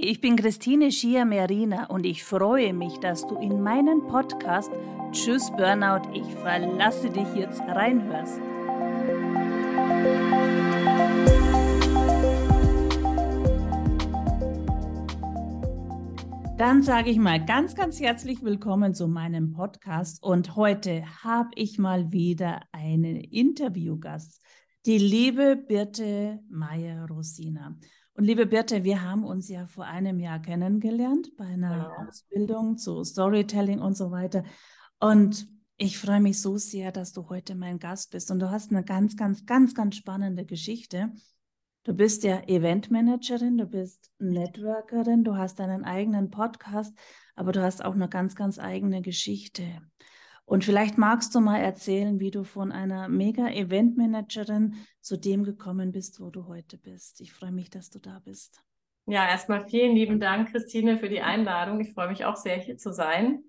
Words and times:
ich 0.00 0.20
bin 0.20 0.36
Christine 0.36 0.90
Schier-Merina 0.90 1.86
und 1.86 2.04
ich 2.04 2.24
freue 2.24 2.72
mich, 2.72 2.98
dass 2.98 3.26
du 3.26 3.36
in 3.36 3.62
meinen 3.62 4.06
Podcast 4.06 4.70
Tschüss 5.12 5.50
Burnout, 5.56 6.10
ich 6.12 6.26
verlasse 6.34 7.10
dich 7.10 7.28
jetzt 7.34 7.60
reinhörst. 7.60 8.40
Dann 16.56 16.82
sage 16.82 17.10
ich 17.10 17.18
mal 17.18 17.44
ganz, 17.44 17.74
ganz 17.74 18.00
herzlich 18.00 18.42
willkommen 18.42 18.94
zu 18.94 19.06
meinem 19.06 19.52
Podcast 19.52 20.22
und 20.22 20.56
heute 20.56 21.04
habe 21.22 21.50
ich 21.54 21.78
mal 21.78 22.12
wieder 22.12 22.62
einen 22.72 23.16
Interviewgast, 23.16 24.40
die 24.86 24.98
liebe 24.98 25.56
Birte 25.56 26.40
Meyer-Rosina. 26.48 27.76
Und 28.16 28.24
liebe 28.24 28.46
Birte, 28.46 28.84
wir 28.84 29.02
haben 29.02 29.24
uns 29.24 29.48
ja 29.48 29.66
vor 29.66 29.86
einem 29.86 30.20
Jahr 30.20 30.40
kennengelernt 30.40 31.36
bei 31.36 31.46
einer 31.46 31.76
ja. 31.76 32.06
Ausbildung 32.06 32.78
zu 32.78 33.02
Storytelling 33.02 33.80
und 33.80 33.96
so 33.96 34.12
weiter. 34.12 34.44
Und 35.00 35.48
ich 35.76 35.98
freue 35.98 36.20
mich 36.20 36.40
so 36.40 36.56
sehr, 36.56 36.92
dass 36.92 37.12
du 37.12 37.28
heute 37.28 37.56
mein 37.56 37.80
Gast 37.80 38.12
bist. 38.12 38.30
Und 38.30 38.38
du 38.38 38.50
hast 38.50 38.70
eine 38.70 38.84
ganz, 38.84 39.16
ganz, 39.16 39.44
ganz, 39.46 39.74
ganz 39.74 39.96
spannende 39.96 40.44
Geschichte. 40.44 41.10
Du 41.82 41.92
bist 41.92 42.22
ja 42.22 42.40
Eventmanagerin, 42.46 43.58
du 43.58 43.66
bist 43.66 44.10
Networkerin, 44.18 45.24
du 45.24 45.36
hast 45.36 45.58
deinen 45.58 45.84
eigenen 45.84 46.30
Podcast, 46.30 46.96
aber 47.34 47.50
du 47.50 47.62
hast 47.62 47.84
auch 47.84 47.94
eine 47.94 48.08
ganz, 48.08 48.36
ganz 48.36 48.60
eigene 48.60 49.02
Geschichte. 49.02 49.64
Und 50.46 50.64
vielleicht 50.64 50.98
magst 50.98 51.34
du 51.34 51.40
mal 51.40 51.58
erzählen, 51.58 52.20
wie 52.20 52.30
du 52.30 52.44
von 52.44 52.70
einer 52.70 53.08
Mega-Event-Managerin 53.08 54.74
zu 55.00 55.16
dem 55.16 55.42
gekommen 55.44 55.90
bist, 55.90 56.20
wo 56.20 56.30
du 56.30 56.46
heute 56.46 56.76
bist. 56.76 57.20
Ich 57.20 57.32
freue 57.32 57.52
mich, 57.52 57.70
dass 57.70 57.90
du 57.90 57.98
da 57.98 58.20
bist. 58.24 58.62
Ja, 59.06 59.28
erstmal 59.28 59.66
vielen 59.68 59.94
lieben 59.94 60.20
Dank, 60.20 60.50
Christine, 60.50 60.98
für 60.98 61.08
die 61.08 61.20
Einladung. 61.20 61.80
Ich 61.80 61.92
freue 61.92 62.08
mich 62.08 62.24
auch 62.24 62.36
sehr, 62.36 62.56
hier 62.56 62.76
zu 62.76 62.92
sein. 62.92 63.42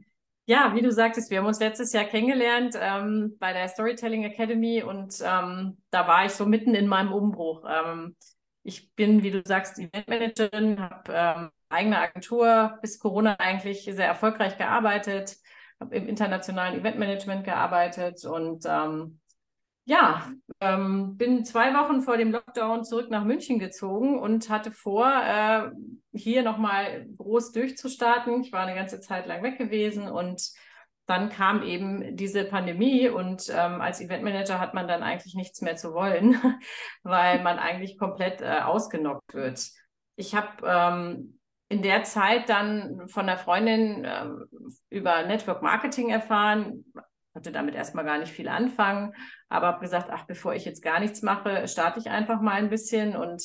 Ja, 0.48 0.74
wie 0.76 0.82
du 0.82 0.92
sagtest, 0.92 1.32
wir 1.32 1.40
haben 1.40 1.48
uns 1.48 1.60
letztes 1.60 1.92
Jahr 1.92 2.06
kennengelernt 2.06 2.76
ähm, 2.80 3.36
bei 3.40 3.52
der 3.52 3.68
Storytelling 3.68 4.24
Academy 4.24 4.84
und 4.84 5.16
ähm, 5.24 5.78
da 5.90 6.08
war 6.08 6.26
ich 6.26 6.34
so 6.34 6.46
mitten 6.46 6.76
in 6.76 6.88
meinem 6.88 7.12
Umbruch. 7.12 7.64
Ähm, 7.68 8.16
ich 8.62 8.94
bin, 8.94 9.24
wie 9.24 9.32
du 9.32 9.42
sagst, 9.46 9.80
Eventmanagerin, 9.80 10.80
habe 10.80 11.14
ähm, 11.14 11.50
eigene 11.70 12.00
Agentur 12.00 12.78
bis 12.82 13.00
Corona 13.00 13.36
eigentlich 13.40 13.84
sehr 13.86 14.08
erfolgreich 14.08 14.58
gearbeitet 14.58 15.38
habe 15.80 15.96
im 15.96 16.08
internationalen 16.08 16.80
Eventmanagement 16.80 17.44
gearbeitet 17.44 18.26
und 18.26 18.66
ähm, 18.68 19.20
ja, 19.86 20.32
ähm, 20.62 21.16
bin 21.16 21.46
zwei 21.46 21.72
Wochen 21.74 22.02
vor 22.02 22.18
dem 22.18 22.32
Lockdown 22.32 22.84
zurück 22.84 23.12
nach 23.12 23.24
München 23.24 23.60
gezogen 23.60 24.18
und 24.18 24.50
hatte 24.50 24.72
vor, 24.72 25.08
äh, 25.08 25.70
hier 26.12 26.42
nochmal 26.42 27.06
groß 27.18 27.52
durchzustarten. 27.52 28.42
Ich 28.42 28.52
war 28.52 28.62
eine 28.62 28.76
ganze 28.76 29.00
Zeit 29.00 29.28
lang 29.28 29.44
weg 29.44 29.60
gewesen 29.60 30.08
und 30.08 30.42
dann 31.06 31.30
kam 31.30 31.62
eben 31.62 32.16
diese 32.16 32.46
Pandemie 32.46 33.10
und 33.10 33.48
ähm, 33.50 33.80
als 33.80 34.02
Eventmanager 34.02 34.60
hat 34.60 34.74
man 34.74 34.88
dann 34.88 35.04
eigentlich 35.04 35.36
nichts 35.36 35.62
mehr 35.62 35.76
zu 35.76 35.94
wollen, 35.94 36.36
weil 37.04 37.44
man 37.44 37.60
eigentlich 37.60 38.00
komplett 38.00 38.42
äh, 38.42 38.62
ausgenockt 38.62 39.36
wird. 39.36 39.70
Ich 40.16 40.34
habe 40.34 40.66
ähm, 40.66 41.40
in 41.68 41.82
der 41.82 42.04
Zeit 42.04 42.50
dann 42.50 43.08
von 43.08 43.26
der 43.26 43.38
Freundin 43.38 44.06
äh, 44.06 44.26
über 44.90 45.24
Network 45.24 45.62
Marketing 45.62 46.10
erfahren, 46.10 46.86
hatte 47.34 47.52
damit 47.52 47.76
erstmal 47.76 48.06
gar 48.06 48.20
nicht 48.20 48.32
viel 48.32 48.48
anfangen, 48.48 49.14
aber 49.50 49.68
habe 49.68 49.82
gesagt, 49.82 50.10
ach, 50.12 50.26
bevor 50.26 50.54
ich 50.54 50.64
jetzt 50.66 50.84
gar 50.84 51.00
nichts 51.00 51.22
mache, 51.22 51.68
starte 51.68 52.00
ich 52.00 52.10
einfach 52.10 52.40
mal 52.40 52.54
ein 52.54 52.70
bisschen 52.70 53.16
und 53.16 53.44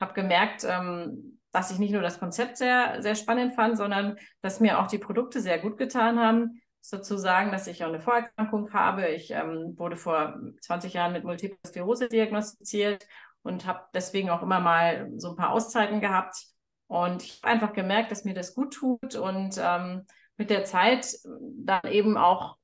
habe 0.00 0.14
gemerkt, 0.14 0.64
ähm, 0.68 1.38
dass 1.52 1.70
ich 1.70 1.78
nicht 1.78 1.92
nur 1.92 2.02
das 2.02 2.18
Konzept 2.18 2.56
sehr, 2.56 3.02
sehr 3.02 3.14
spannend 3.14 3.54
fand, 3.54 3.76
sondern 3.76 4.16
dass 4.42 4.60
mir 4.60 4.78
auch 4.78 4.86
die 4.86 4.98
Produkte 4.98 5.40
sehr 5.40 5.58
gut 5.58 5.78
getan 5.78 6.18
haben. 6.18 6.60
Sozusagen, 6.82 7.50
dass 7.52 7.66
ich 7.66 7.84
auch 7.84 7.88
eine 7.88 8.00
Vorerkrankung 8.00 8.72
habe. 8.72 9.08
Ich 9.08 9.32
ähm, 9.32 9.74
wurde 9.76 9.96
vor 9.96 10.40
20 10.62 10.94
Jahren 10.94 11.12
mit 11.12 11.24
Multiple 11.24 11.58
Sklerose 11.66 12.08
diagnostiziert 12.08 13.06
und 13.42 13.66
habe 13.66 13.80
deswegen 13.94 14.30
auch 14.30 14.42
immer 14.42 14.60
mal 14.60 15.10
so 15.16 15.30
ein 15.30 15.36
paar 15.36 15.50
Auszeiten 15.50 16.00
gehabt 16.00 16.50
und 16.90 17.22
ich 17.22 17.40
habe 17.40 17.52
einfach 17.52 17.72
gemerkt, 17.72 18.10
dass 18.10 18.24
mir 18.24 18.34
das 18.34 18.52
gut 18.52 18.74
tut 18.74 19.14
und 19.14 19.56
ähm, 19.62 20.06
mit 20.36 20.50
der 20.50 20.64
Zeit 20.64 21.06
dann 21.24 21.84
eben 21.88 22.16
auch 22.16 22.56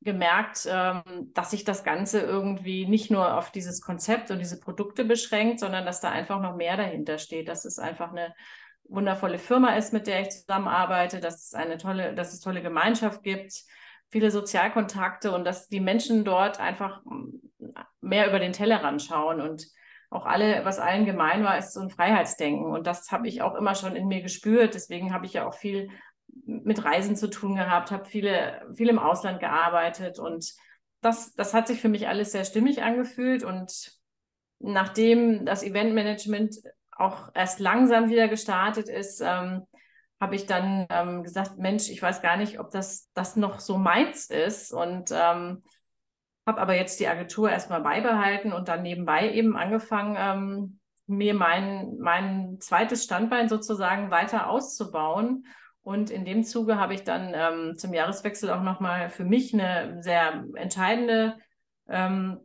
gemerkt, 0.00 0.68
ähm, 0.70 1.02
dass 1.34 1.50
sich 1.50 1.64
das 1.64 1.82
Ganze 1.82 2.20
irgendwie 2.20 2.86
nicht 2.86 3.10
nur 3.10 3.36
auf 3.36 3.50
dieses 3.50 3.80
Konzept 3.80 4.30
und 4.30 4.38
diese 4.38 4.60
Produkte 4.60 5.04
beschränkt, 5.04 5.58
sondern 5.58 5.84
dass 5.84 6.00
da 6.00 6.10
einfach 6.12 6.40
noch 6.40 6.54
mehr 6.54 6.76
dahinter 6.76 7.18
steht, 7.18 7.48
dass 7.48 7.64
es 7.64 7.80
einfach 7.80 8.12
eine 8.12 8.32
wundervolle 8.84 9.38
Firma 9.38 9.74
ist, 9.74 9.92
mit 9.92 10.06
der 10.06 10.20
ich 10.20 10.30
zusammenarbeite, 10.30 11.18
dass 11.18 11.46
es 11.46 11.54
eine 11.54 11.76
tolle, 11.76 12.14
dass 12.14 12.32
es 12.32 12.38
tolle 12.38 12.62
Gemeinschaft 12.62 13.24
gibt, 13.24 13.54
viele 14.08 14.30
Sozialkontakte 14.30 15.32
und 15.32 15.44
dass 15.44 15.68
die 15.68 15.80
Menschen 15.80 16.24
dort 16.24 16.60
einfach 16.60 17.02
mehr 18.00 18.28
über 18.28 18.38
den 18.38 18.52
Tellerrand 18.52 19.02
schauen 19.02 19.40
und 19.40 19.66
auch 20.14 20.26
alle, 20.26 20.64
was 20.64 20.78
allen 20.78 21.06
gemein 21.06 21.42
war, 21.44 21.58
ist 21.58 21.72
so 21.72 21.80
ein 21.80 21.90
Freiheitsdenken. 21.90 22.66
Und 22.66 22.86
das 22.86 23.10
habe 23.10 23.26
ich 23.26 23.42
auch 23.42 23.54
immer 23.54 23.74
schon 23.74 23.96
in 23.96 24.06
mir 24.06 24.22
gespürt. 24.22 24.74
Deswegen 24.74 25.12
habe 25.12 25.26
ich 25.26 25.34
ja 25.34 25.46
auch 25.46 25.54
viel 25.54 25.90
mit 26.46 26.84
Reisen 26.84 27.16
zu 27.16 27.28
tun 27.28 27.56
gehabt, 27.56 27.90
habe 27.90 28.04
viele, 28.04 28.62
viel 28.74 28.88
im 28.88 28.98
Ausland 28.98 29.40
gearbeitet 29.40 30.18
und 30.18 30.52
das, 31.00 31.34
das 31.34 31.52
hat 31.52 31.68
sich 31.68 31.80
für 31.80 31.88
mich 31.88 32.08
alles 32.08 32.32
sehr 32.32 32.44
stimmig 32.44 32.82
angefühlt. 32.82 33.44
Und 33.44 33.92
nachdem 34.58 35.44
das 35.44 35.62
Eventmanagement 35.62 36.56
auch 36.96 37.30
erst 37.34 37.60
langsam 37.60 38.08
wieder 38.08 38.28
gestartet 38.28 38.88
ist, 38.88 39.20
ähm, 39.20 39.66
habe 40.20 40.34
ich 40.34 40.46
dann 40.46 40.86
ähm, 40.88 41.22
gesagt, 41.22 41.58
Mensch, 41.58 41.90
ich 41.90 42.00
weiß 42.00 42.22
gar 42.22 42.36
nicht, 42.36 42.58
ob 42.58 42.70
das, 42.70 43.10
das 43.12 43.36
noch 43.36 43.60
so 43.60 43.76
meins 43.76 44.30
ist. 44.30 44.72
Und 44.72 45.10
ähm, 45.12 45.62
habe 46.46 46.60
aber 46.60 46.76
jetzt 46.76 47.00
die 47.00 47.08
Agentur 47.08 47.50
erstmal 47.50 47.80
beibehalten 47.80 48.52
und 48.52 48.68
dann 48.68 48.82
nebenbei 48.82 49.30
eben 49.32 49.56
angefangen, 49.56 50.16
ähm, 50.18 50.80
mir 51.06 51.34
mein, 51.34 51.96
mein 51.98 52.58
zweites 52.60 53.04
Standbein 53.04 53.48
sozusagen 53.48 54.10
weiter 54.10 54.48
auszubauen. 54.48 55.46
Und 55.82 56.10
in 56.10 56.24
dem 56.24 56.44
Zuge 56.44 56.78
habe 56.78 56.94
ich 56.94 57.04
dann 57.04 57.32
ähm, 57.34 57.76
zum 57.76 57.92
Jahreswechsel 57.92 58.50
auch 58.50 58.62
nochmal 58.62 59.10
für 59.10 59.24
mich 59.24 59.52
eine 59.52 60.02
sehr 60.02 60.44
entscheidende 60.54 61.36
ähm, 61.88 62.40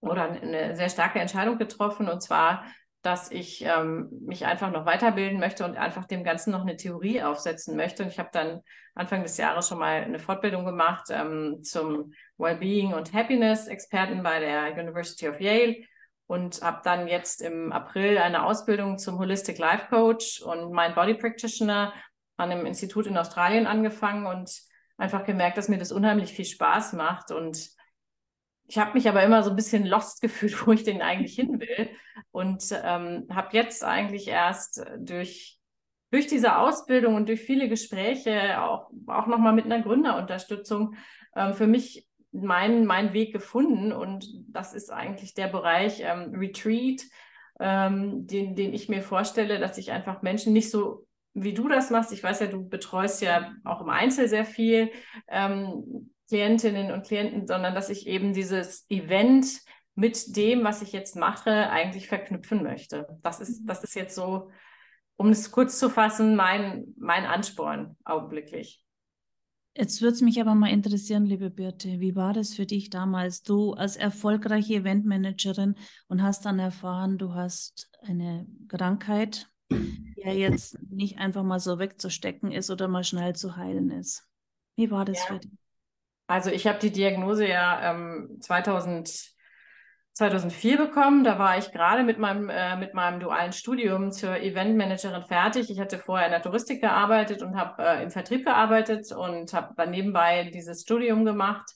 oder 0.00 0.30
eine 0.30 0.76
sehr 0.76 0.90
starke 0.90 1.20
Entscheidung 1.20 1.56
getroffen. 1.56 2.08
Und 2.08 2.22
zwar 2.22 2.64
dass 3.02 3.30
ich 3.32 3.64
ähm, 3.64 4.08
mich 4.24 4.46
einfach 4.46 4.70
noch 4.70 4.86
weiterbilden 4.86 5.40
möchte 5.40 5.64
und 5.64 5.76
einfach 5.76 6.04
dem 6.04 6.22
Ganzen 6.22 6.52
noch 6.52 6.62
eine 6.62 6.76
Theorie 6.76 7.22
aufsetzen 7.22 7.76
möchte. 7.76 8.04
Und 8.04 8.10
ich 8.10 8.18
habe 8.18 8.30
dann 8.32 8.60
Anfang 8.94 9.22
des 9.22 9.36
Jahres 9.36 9.68
schon 9.68 9.78
mal 9.78 10.02
eine 10.02 10.20
Fortbildung 10.20 10.64
gemacht 10.64 11.08
ähm, 11.10 11.62
zum 11.64 12.12
Wellbeing 12.38 12.94
und 12.94 13.12
Happiness 13.12 13.66
Experten 13.66 14.22
bei 14.22 14.38
der 14.38 14.72
University 14.74 15.28
of 15.28 15.40
Yale 15.40 15.76
und 16.26 16.62
habe 16.62 16.80
dann 16.84 17.08
jetzt 17.08 17.42
im 17.42 17.72
April 17.72 18.18
eine 18.18 18.44
Ausbildung 18.44 18.98
zum 18.98 19.18
Holistic 19.18 19.58
Life 19.58 19.88
Coach 19.88 20.40
und 20.40 20.70
Mind 20.72 20.94
Body 20.94 21.14
Practitioner 21.14 21.92
an 22.36 22.50
einem 22.50 22.66
Institut 22.66 23.06
in 23.06 23.18
Australien 23.18 23.66
angefangen 23.66 24.26
und 24.26 24.50
einfach 24.96 25.24
gemerkt, 25.24 25.58
dass 25.58 25.68
mir 25.68 25.78
das 25.78 25.92
unheimlich 25.92 26.32
viel 26.32 26.44
Spaß 26.44 26.92
macht 26.92 27.32
und 27.32 27.68
ich 28.66 28.78
habe 28.78 28.94
mich 28.94 29.08
aber 29.08 29.22
immer 29.22 29.42
so 29.42 29.50
ein 29.50 29.56
bisschen 29.56 29.86
lost 29.86 30.20
gefühlt, 30.20 30.54
wo 30.66 30.72
ich 30.72 30.84
denn 30.84 31.02
eigentlich 31.02 31.34
hin 31.34 31.60
will. 31.60 31.90
Und 32.30 32.64
ähm, 32.82 33.26
habe 33.30 33.56
jetzt 33.56 33.84
eigentlich 33.84 34.28
erst 34.28 34.84
durch, 34.98 35.58
durch 36.10 36.26
diese 36.26 36.56
Ausbildung 36.56 37.14
und 37.14 37.28
durch 37.28 37.40
viele 37.40 37.68
Gespräche, 37.68 38.62
auch, 38.62 38.90
auch 39.06 39.26
nochmal 39.26 39.52
mit 39.52 39.66
einer 39.66 39.82
Gründerunterstützung, 39.82 40.94
ähm, 41.36 41.54
für 41.54 41.66
mich 41.66 42.06
meinen 42.32 42.86
mein 42.86 43.12
Weg 43.12 43.32
gefunden. 43.32 43.92
Und 43.92 44.26
das 44.48 44.72
ist 44.72 44.90
eigentlich 44.90 45.34
der 45.34 45.48
Bereich 45.48 46.00
ähm, 46.00 46.34
Retreat, 46.34 47.02
ähm, 47.60 48.26
den, 48.26 48.56
den 48.56 48.72
ich 48.72 48.88
mir 48.88 49.02
vorstelle, 49.02 49.58
dass 49.58 49.78
ich 49.78 49.92
einfach 49.92 50.22
Menschen 50.22 50.52
nicht 50.52 50.70
so 50.70 51.06
wie 51.34 51.54
du 51.54 51.68
das 51.68 51.90
machst. 51.90 52.12
Ich 52.12 52.22
weiß 52.22 52.40
ja, 52.40 52.46
du 52.46 52.68
betreust 52.68 53.22
ja 53.22 53.52
auch 53.64 53.80
im 53.80 53.88
Einzel 53.88 54.28
sehr 54.28 54.44
viel. 54.44 54.90
Ähm, 55.28 56.11
Klientinnen 56.32 56.92
und 56.92 57.04
Klienten, 57.04 57.46
sondern 57.46 57.74
dass 57.74 57.90
ich 57.90 58.06
eben 58.06 58.32
dieses 58.32 58.86
Event 58.88 59.60
mit 59.94 60.34
dem, 60.34 60.64
was 60.64 60.80
ich 60.80 60.90
jetzt 60.92 61.14
mache, 61.14 61.68
eigentlich 61.68 62.08
verknüpfen 62.08 62.62
möchte. 62.62 63.06
Das 63.22 63.38
ist, 63.38 63.60
mhm. 63.60 63.66
das 63.66 63.84
ist 63.84 63.94
jetzt 63.94 64.14
so, 64.14 64.48
um 65.16 65.28
es 65.28 65.50
kurz 65.50 65.78
zu 65.78 65.90
fassen, 65.90 66.34
mein, 66.34 66.94
mein 66.96 67.26
Ansporn 67.26 67.98
augenblicklich. 68.04 68.82
Jetzt 69.76 70.00
würde 70.00 70.14
es 70.14 70.22
mich 70.22 70.40
aber 70.40 70.54
mal 70.54 70.70
interessieren, 70.70 71.26
liebe 71.26 71.50
Birte, 71.50 72.00
wie 72.00 72.16
war 72.16 72.32
das 72.32 72.54
für 72.54 72.64
dich 72.64 72.88
damals? 72.88 73.42
Du 73.42 73.74
als 73.74 73.96
erfolgreiche 73.96 74.76
Eventmanagerin 74.76 75.74
und 76.08 76.22
hast 76.22 76.46
dann 76.46 76.58
erfahren, 76.58 77.18
du 77.18 77.34
hast 77.34 77.90
eine 78.00 78.46
Krankheit, 78.68 79.50
die 79.70 80.14
ja 80.16 80.32
jetzt 80.32 80.78
nicht 80.90 81.18
einfach 81.18 81.42
mal 81.42 81.60
so 81.60 81.78
wegzustecken 81.78 82.52
ist 82.52 82.70
oder 82.70 82.88
mal 82.88 83.04
schnell 83.04 83.36
zu 83.36 83.54
heilen 83.56 83.90
ist. 83.90 84.26
Wie 84.76 84.90
war 84.90 85.04
das 85.04 85.18
ja. 85.18 85.26
für 85.26 85.40
dich? 85.40 85.61
Also 86.32 86.50
ich 86.50 86.66
habe 86.66 86.78
die 86.78 86.90
Diagnose 86.90 87.46
ja 87.46 87.90
ähm, 87.90 88.38
2000, 88.40 89.34
2004 90.14 90.78
bekommen. 90.78 91.24
Da 91.24 91.38
war 91.38 91.58
ich 91.58 91.72
gerade 91.72 92.04
mit 92.04 92.18
meinem, 92.18 92.48
äh, 92.48 92.74
mit 92.78 92.94
meinem 92.94 93.20
dualen 93.20 93.52
Studium 93.52 94.12
zur 94.12 94.38
Eventmanagerin 94.38 95.26
fertig. 95.26 95.68
Ich 95.68 95.78
hatte 95.78 95.98
vorher 95.98 96.28
in 96.28 96.32
der 96.32 96.40
Touristik 96.40 96.80
gearbeitet 96.80 97.42
und 97.42 97.54
habe 97.54 97.82
äh, 97.82 98.02
im 98.02 98.10
Vertrieb 98.10 98.46
gearbeitet 98.46 99.12
und 99.12 99.52
habe 99.52 99.74
dann 99.76 99.90
nebenbei 99.90 100.44
dieses 100.44 100.80
Studium 100.80 101.26
gemacht. 101.26 101.70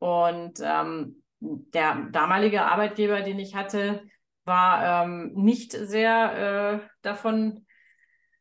Und 0.00 0.58
ähm, 0.64 1.22
der 1.38 2.08
damalige 2.10 2.64
Arbeitgeber, 2.64 3.20
den 3.20 3.38
ich 3.38 3.54
hatte, 3.54 4.02
war 4.44 5.04
ähm, 5.04 5.30
nicht 5.36 5.70
sehr 5.70 6.80
äh, 6.82 6.88
davon, 7.02 7.66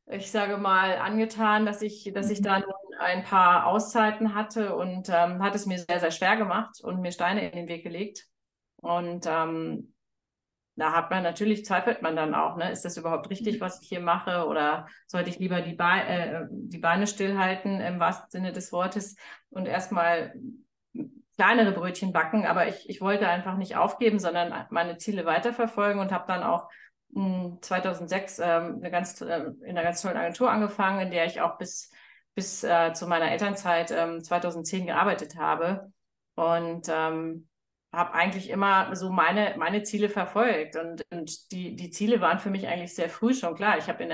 ich 0.07 0.31
sage 0.31 0.57
mal, 0.57 0.97
angetan, 0.97 1.67
dass 1.67 1.83
ich, 1.83 2.11
dass 2.15 2.31
ich 2.31 2.39
mhm. 2.39 2.45
da 2.45 2.59
nun 2.61 2.80
ein 3.01 3.23
paar 3.23 3.67
Auszeiten 3.67 4.35
hatte 4.35 4.75
und 4.75 5.09
ähm, 5.09 5.43
hat 5.43 5.55
es 5.55 5.65
mir 5.65 5.79
sehr, 5.79 5.99
sehr 5.99 6.11
schwer 6.11 6.37
gemacht 6.37 6.81
und 6.81 7.01
mir 7.01 7.11
Steine 7.11 7.49
in 7.49 7.55
den 7.55 7.67
Weg 7.67 7.83
gelegt. 7.83 8.27
Und 8.77 9.25
ähm, 9.27 9.93
da 10.75 10.93
hat 10.93 11.11
man 11.11 11.23
natürlich, 11.23 11.65
zweifelt 11.65 12.01
man 12.01 12.15
dann 12.15 12.33
auch, 12.33 12.57
ne? 12.57 12.71
ist 12.71 12.85
das 12.85 12.97
überhaupt 12.97 13.29
richtig, 13.29 13.55
mhm. 13.55 13.61
was 13.61 13.81
ich 13.81 13.89
hier 13.89 13.99
mache? 13.99 14.45
Oder 14.47 14.87
sollte 15.07 15.29
ich 15.29 15.39
lieber 15.39 15.61
die, 15.61 15.73
Be 15.73 15.83
äh, 15.83 16.45
die 16.49 16.79
Beine 16.79 17.07
stillhalten, 17.07 17.81
im 17.81 17.99
wahrsten 17.99 18.29
Sinne 18.29 18.51
des 18.51 18.71
Wortes, 18.71 19.15
und 19.49 19.67
erstmal 19.67 20.33
kleinere 21.35 21.73
Brötchen 21.73 22.13
backen? 22.13 22.45
Aber 22.45 22.67
ich, 22.67 22.89
ich 22.89 23.01
wollte 23.01 23.27
einfach 23.27 23.57
nicht 23.57 23.75
aufgeben, 23.75 24.19
sondern 24.19 24.65
meine 24.69 24.97
Ziele 24.97 25.25
weiterverfolgen 25.25 25.99
und 25.99 26.11
habe 26.11 26.25
dann 26.27 26.43
auch 26.43 26.69
2006 27.13 28.37
hm, 28.37 28.43
ähm, 28.43 28.75
eine 28.77 28.91
ganz, 28.91 29.19
äh, 29.21 29.51
in 29.61 29.71
einer 29.71 29.83
ganz 29.83 30.01
tollen 30.01 30.17
Agentur 30.17 30.49
angefangen, 30.49 31.01
in 31.01 31.11
der 31.11 31.25
ich 31.25 31.41
auch 31.41 31.57
bis, 31.57 31.91
bis 32.35 32.63
äh, 32.63 32.93
zu 32.93 33.07
meiner 33.07 33.31
Elternzeit 33.31 33.91
ähm, 33.91 34.23
2010 34.23 34.87
gearbeitet 34.87 35.35
habe. 35.35 35.91
Und 36.35 36.87
ähm, 36.89 37.47
habe 37.93 38.13
eigentlich 38.13 38.49
immer 38.49 38.95
so 38.95 39.11
meine, 39.11 39.55
meine 39.57 39.83
Ziele 39.83 40.09
verfolgt. 40.09 40.77
Und, 40.77 41.03
und 41.11 41.51
die, 41.51 41.75
die 41.75 41.89
Ziele 41.89 42.21
waren 42.21 42.39
für 42.39 42.49
mich 42.49 42.67
eigentlich 42.67 42.95
sehr 42.95 43.09
früh 43.09 43.33
schon 43.33 43.55
klar. 43.55 43.77
Ich 43.77 43.89
habe 43.89 44.03
in 44.03 44.09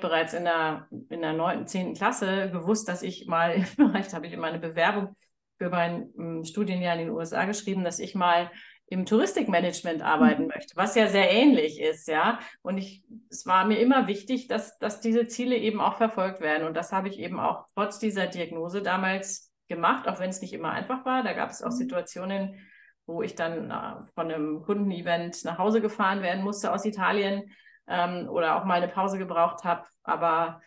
bereits 0.00 0.32
in 0.34 0.44
der, 0.44 0.88
in 1.10 1.20
der 1.20 1.32
9., 1.32 1.66
10. 1.66 1.94
Klasse 1.94 2.50
gewusst, 2.50 2.88
dass 2.88 3.02
ich 3.02 3.26
mal, 3.26 3.62
vielleicht 3.76 4.12
habe 4.14 4.26
ich 4.26 4.32
in 4.32 4.40
meine 4.40 4.58
Bewerbung 4.58 5.16
für 5.58 5.70
mein 5.70 6.10
hm, 6.16 6.44
Studienjahr 6.44 6.94
in 6.94 7.06
den 7.06 7.10
USA 7.10 7.44
geschrieben, 7.44 7.84
dass 7.84 7.98
ich 7.98 8.14
mal 8.14 8.50
im 8.86 9.06
Touristikmanagement 9.06 10.02
arbeiten 10.02 10.42
mhm. 10.42 10.48
möchte, 10.48 10.76
was 10.76 10.94
ja 10.94 11.08
sehr 11.08 11.30
ähnlich 11.30 11.80
ist, 11.80 12.06
ja. 12.06 12.38
Und 12.62 12.78
ich, 12.78 13.02
es 13.30 13.46
war 13.46 13.64
mir 13.64 13.78
immer 13.78 14.06
wichtig, 14.06 14.46
dass, 14.46 14.78
dass 14.78 15.00
diese 15.00 15.26
Ziele 15.26 15.56
eben 15.56 15.80
auch 15.80 15.96
verfolgt 15.96 16.40
werden. 16.40 16.66
Und 16.66 16.74
das 16.74 16.92
habe 16.92 17.08
ich 17.08 17.18
eben 17.18 17.40
auch 17.40 17.66
trotz 17.74 17.98
dieser 17.98 18.26
Diagnose 18.26 18.82
damals 18.82 19.52
gemacht, 19.68 20.06
auch 20.06 20.20
wenn 20.20 20.30
es 20.30 20.42
nicht 20.42 20.52
immer 20.52 20.70
einfach 20.70 21.04
war. 21.04 21.22
Da 21.22 21.32
gab 21.32 21.50
es 21.50 21.62
auch 21.62 21.70
mhm. 21.70 21.76
Situationen, 21.76 22.60
wo 23.06 23.22
ich 23.22 23.34
dann 23.34 23.70
äh, 23.70 24.06
von 24.14 24.30
einem 24.30 24.62
Kundenevent 24.62 25.44
nach 25.44 25.58
Hause 25.58 25.80
gefahren 25.80 26.22
werden 26.22 26.44
musste 26.44 26.72
aus 26.72 26.84
Italien 26.84 27.50
ähm, 27.86 28.28
oder 28.28 28.56
auch 28.56 28.64
mal 28.64 28.82
eine 28.82 28.88
Pause 28.88 29.18
gebraucht 29.18 29.64
habe. 29.64 29.84
Aber 30.02 30.60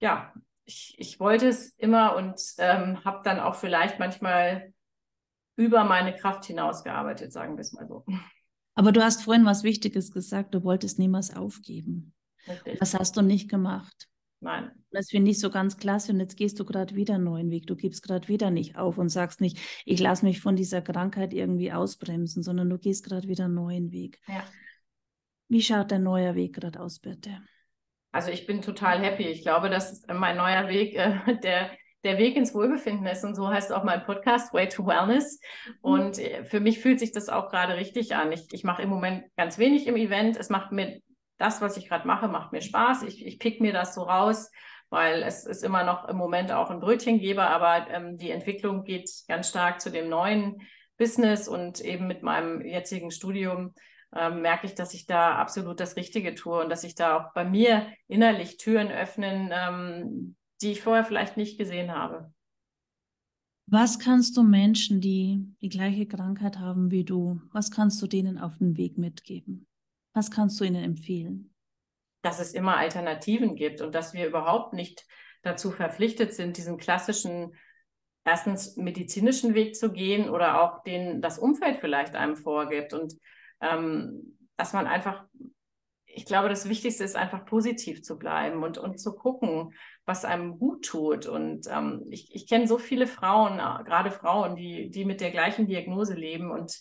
ja, 0.00 0.32
ich, 0.64 0.94
ich 0.98 1.20
wollte 1.20 1.48
es 1.48 1.70
immer 1.76 2.16
und 2.16 2.40
ähm, 2.58 3.04
habe 3.04 3.20
dann 3.24 3.40
auch 3.40 3.54
vielleicht 3.54 3.98
manchmal 3.98 4.72
über 5.56 5.84
meine 5.84 6.14
Kraft 6.14 6.44
hinausgearbeitet, 6.44 7.32
sagen 7.32 7.56
wir 7.56 7.60
es 7.60 7.72
mal 7.72 7.86
so. 7.86 8.04
Aber 8.74 8.92
du 8.92 9.02
hast 9.02 9.22
vorhin 9.22 9.44
was 9.44 9.62
Wichtiges 9.62 10.10
gesagt, 10.10 10.54
du 10.54 10.64
wolltest 10.64 10.98
niemals 10.98 11.34
aufgeben. 11.34 12.12
Richtig. 12.48 12.80
Was 12.80 12.94
hast 12.94 13.16
du 13.16 13.22
nicht 13.22 13.48
gemacht? 13.48 14.08
Nein. 14.40 14.70
Das 14.90 15.08
finde 15.08 15.30
ich 15.30 15.40
so 15.40 15.50
ganz 15.50 15.78
klasse. 15.78 16.12
Und 16.12 16.20
jetzt 16.20 16.36
gehst 16.36 16.60
du 16.60 16.64
gerade 16.64 16.94
wieder 16.94 17.14
einen 17.14 17.24
neuen 17.24 17.50
Weg. 17.50 17.66
Du 17.66 17.76
gibst 17.76 18.02
gerade 18.02 18.28
wieder 18.28 18.50
nicht 18.50 18.76
auf 18.76 18.98
und 18.98 19.08
sagst 19.08 19.40
nicht, 19.40 19.58
ich 19.86 20.00
lasse 20.00 20.24
mich 20.24 20.40
von 20.40 20.54
dieser 20.54 20.82
Krankheit 20.82 21.32
irgendwie 21.32 21.72
ausbremsen, 21.72 22.42
sondern 22.42 22.68
du 22.68 22.78
gehst 22.78 23.04
gerade 23.04 23.26
wieder 23.26 23.46
einen 23.46 23.54
neuen 23.54 23.90
Weg. 23.90 24.20
Ja. 24.28 24.44
Wie 25.48 25.62
schaut 25.62 25.92
dein 25.92 26.02
neuer 26.02 26.34
Weg 26.34 26.54
gerade 26.54 26.80
aus, 26.80 26.98
bitte? 26.98 27.42
Also 28.12 28.30
ich 28.30 28.46
bin 28.46 28.60
total 28.60 29.00
happy. 29.00 29.24
Ich 29.24 29.42
glaube, 29.42 29.70
dass 29.70 30.02
mein 30.06 30.36
neuer 30.36 30.68
Weg 30.68 30.94
äh, 30.94 31.38
der, 31.42 31.70
der 32.04 32.18
Weg 32.18 32.36
ins 32.36 32.54
Wohlbefinden 32.54 33.06
ist. 33.06 33.24
Und 33.24 33.34
so 33.34 33.48
heißt 33.48 33.72
auch 33.72 33.82
mein 33.82 34.04
Podcast, 34.04 34.52
Way 34.52 34.68
to 34.68 34.86
Wellness. 34.86 35.40
Mhm. 35.66 35.72
Und 35.80 36.18
äh, 36.18 36.44
für 36.44 36.60
mich 36.60 36.80
fühlt 36.80 37.00
sich 37.00 37.12
das 37.12 37.28
auch 37.28 37.50
gerade 37.50 37.76
richtig 37.76 38.14
an. 38.14 38.30
Ich, 38.32 38.46
ich 38.52 38.64
mache 38.64 38.82
im 38.82 38.90
Moment 38.90 39.24
ganz 39.36 39.58
wenig 39.58 39.86
im 39.86 39.96
Event. 39.96 40.36
Es 40.36 40.50
macht 40.50 40.72
mir 40.72 41.00
das, 41.38 41.60
was 41.60 41.76
ich 41.76 41.88
gerade 41.88 42.06
mache, 42.06 42.28
macht 42.28 42.52
mir 42.52 42.60
Spaß. 42.60 43.02
Ich, 43.02 43.26
ich 43.26 43.38
pick 43.38 43.60
mir 43.60 43.72
das 43.72 43.94
so 43.94 44.02
raus, 44.02 44.50
weil 44.90 45.22
es 45.22 45.44
ist 45.44 45.64
immer 45.64 45.82
noch 45.84 46.08
im 46.08 46.16
Moment 46.16 46.52
auch 46.52 46.70
ein 46.70 46.80
Brötchengeber, 46.80 47.48
aber 47.48 47.88
ähm, 47.90 48.16
die 48.16 48.30
Entwicklung 48.30 48.84
geht 48.84 49.10
ganz 49.26 49.48
stark 49.48 49.80
zu 49.80 49.90
dem 49.90 50.08
neuen 50.08 50.60
Business 50.96 51.48
und 51.48 51.80
eben 51.80 52.06
mit 52.06 52.22
meinem 52.22 52.64
jetzigen 52.64 53.10
Studium 53.10 53.74
ähm, 54.14 54.42
merke 54.42 54.66
ich, 54.66 54.74
dass 54.74 54.94
ich 54.94 55.06
da 55.06 55.34
absolut 55.36 55.80
das 55.80 55.96
Richtige 55.96 56.34
tue 56.34 56.60
und 56.60 56.70
dass 56.70 56.82
sich 56.82 56.94
da 56.94 57.16
auch 57.16 57.32
bei 57.34 57.44
mir 57.44 57.88
innerlich 58.06 58.58
Türen 58.58 58.92
öffnen, 58.92 59.50
ähm, 59.52 60.36
die 60.64 60.72
ich 60.72 60.82
vorher 60.82 61.04
vielleicht 61.04 61.36
nicht 61.36 61.58
gesehen 61.58 61.92
habe. 61.92 62.32
Was 63.66 63.98
kannst 63.98 64.36
du 64.36 64.42
Menschen, 64.42 65.00
die 65.00 65.54
die 65.62 65.68
gleiche 65.68 66.06
Krankheit 66.06 66.58
haben 66.58 66.90
wie 66.90 67.04
du, 67.04 67.40
was 67.52 67.70
kannst 67.70 68.02
du 68.02 68.06
denen 68.06 68.38
auf 68.38 68.58
den 68.58 68.76
Weg 68.76 68.98
mitgeben? 68.98 69.66
Was 70.12 70.30
kannst 70.30 70.60
du 70.60 70.64
ihnen 70.64 70.84
empfehlen? 70.84 71.54
Dass 72.22 72.40
es 72.40 72.52
immer 72.52 72.76
Alternativen 72.76 73.56
gibt 73.56 73.80
und 73.80 73.94
dass 73.94 74.12
wir 74.12 74.26
überhaupt 74.26 74.74
nicht 74.74 75.06
dazu 75.42 75.70
verpflichtet 75.70 76.34
sind, 76.34 76.56
diesen 76.56 76.76
klassischen 76.76 77.54
erstens 78.24 78.76
medizinischen 78.76 79.54
Weg 79.54 79.76
zu 79.76 79.92
gehen 79.92 80.30
oder 80.30 80.62
auch 80.62 80.82
den 80.82 81.20
das 81.20 81.38
Umfeld 81.38 81.80
vielleicht 81.80 82.14
einem 82.14 82.36
vorgibt 82.36 82.94
und 82.94 83.14
ähm, 83.60 84.36
dass 84.56 84.72
man 84.72 84.86
einfach, 84.86 85.26
ich 86.14 86.26
glaube, 86.26 86.48
das 86.48 86.68
Wichtigste 86.68 87.04
ist 87.04 87.16
einfach 87.16 87.44
positiv 87.44 88.02
zu 88.02 88.18
bleiben 88.18 88.62
und, 88.62 88.78
und 88.78 88.98
zu 88.98 89.14
gucken, 89.14 89.74
was 90.04 90.24
einem 90.24 90.58
gut 90.58 90.84
tut. 90.84 91.26
Und 91.26 91.66
ähm, 91.68 92.06
ich, 92.10 92.34
ich 92.34 92.46
kenne 92.46 92.66
so 92.66 92.78
viele 92.78 93.06
Frauen, 93.06 93.58
äh, 93.58 93.84
gerade 93.84 94.10
Frauen, 94.10 94.56
die, 94.56 94.90
die 94.90 95.04
mit 95.04 95.20
der 95.20 95.30
gleichen 95.30 95.66
Diagnose 95.66 96.14
leben 96.14 96.50
und 96.50 96.76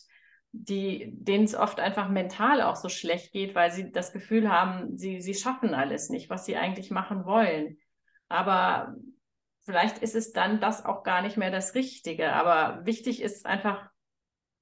die, 0.52 1.10
denen 1.14 1.46
es 1.46 1.56
oft 1.56 1.80
einfach 1.80 2.10
mental 2.10 2.62
auch 2.62 2.76
so 2.76 2.88
schlecht 2.88 3.32
geht, 3.32 3.56
weil 3.56 3.72
sie 3.72 3.92
das 3.92 4.14
Gefühl 4.14 4.50
haben, 4.50 4.98
sie, 4.98 5.20
sie 5.20 5.34
schaffen 5.34 5.74
alles 5.74 6.10
nicht, 6.10 6.30
was 6.30 6.46
sie 6.46 6.56
eigentlich 6.56 6.92
machen 6.92 7.26
wollen. 7.26 7.80
Aber 8.30 8.96
vielleicht 9.66 9.98
ist 10.00 10.16
es 10.16 10.32
dann 10.32 10.60
das 10.60 10.86
auch 10.86 11.04
gar 11.04 11.24
nicht 11.24 11.38
mehr 11.38 11.50
das 11.50 11.74
Richtige. 11.74 12.34
Aber 12.34 12.86
wichtig 12.86 13.22
ist 13.22 13.48
einfach 13.48 13.90